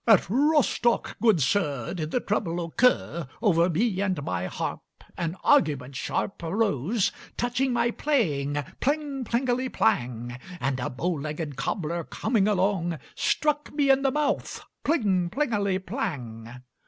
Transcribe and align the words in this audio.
"At 0.07 0.27
Rostock, 0.31 1.15
good 1.21 1.43
sir, 1.43 1.93
Did 1.93 2.09
the 2.09 2.19
trouble 2.21 2.59
occur. 2.65 3.27
Over 3.39 3.69
me 3.69 4.01
and 4.01 4.23
my 4.23 4.47
harp 4.47 4.81
An 5.15 5.37
argument 5.43 5.95
sharp 5.95 6.41
Arose, 6.41 7.11
touching 7.37 7.71
my 7.71 7.91
playing 7.91 8.57
pling 8.79 9.23
plingeli 9.25 9.69
plang; 9.69 10.39
And 10.59 10.79
a 10.79 10.89
bow 10.89 11.11
legged 11.11 11.55
cobbler 11.55 12.03
coming 12.03 12.47
along 12.47 12.97
Struck 13.13 13.71
me 13.73 13.91
in 13.91 14.01
the 14.01 14.09
mouth 14.09 14.63
pling 14.83 15.29
plingeli 15.29 15.77
plang. 15.77 16.63